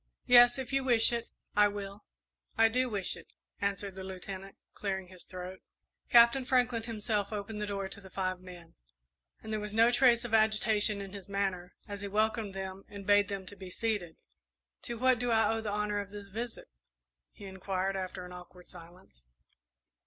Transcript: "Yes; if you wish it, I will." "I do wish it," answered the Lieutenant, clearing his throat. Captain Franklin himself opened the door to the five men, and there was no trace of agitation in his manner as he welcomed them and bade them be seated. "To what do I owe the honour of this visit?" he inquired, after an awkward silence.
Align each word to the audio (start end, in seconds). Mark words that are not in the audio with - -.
"Yes; 0.25 0.57
if 0.57 0.73
you 0.73 0.83
wish 0.83 1.13
it, 1.13 1.27
I 1.55 1.67
will." 1.67 2.05
"I 2.57 2.69
do 2.69 2.89
wish 2.89 3.15
it," 3.15 3.27
answered 3.59 3.93
the 3.93 4.03
Lieutenant, 4.03 4.55
clearing 4.73 5.09
his 5.09 5.25
throat. 5.25 5.61
Captain 6.09 6.43
Franklin 6.43 6.81
himself 6.81 7.31
opened 7.31 7.61
the 7.61 7.67
door 7.67 7.87
to 7.89 8.01
the 8.01 8.09
five 8.09 8.39
men, 8.41 8.73
and 9.43 9.53
there 9.53 9.59
was 9.59 9.75
no 9.75 9.91
trace 9.91 10.25
of 10.25 10.33
agitation 10.33 11.01
in 11.01 11.13
his 11.13 11.29
manner 11.29 11.75
as 11.87 12.01
he 12.01 12.07
welcomed 12.07 12.55
them 12.55 12.83
and 12.89 13.05
bade 13.05 13.27
them 13.27 13.45
be 13.59 13.69
seated. 13.69 14.15
"To 14.81 14.97
what 14.97 15.19
do 15.19 15.29
I 15.29 15.53
owe 15.53 15.61
the 15.61 15.69
honour 15.69 15.99
of 15.99 16.09
this 16.09 16.29
visit?" 16.29 16.67
he 17.31 17.45
inquired, 17.45 17.95
after 17.95 18.25
an 18.25 18.31
awkward 18.33 18.67
silence. 18.67 19.21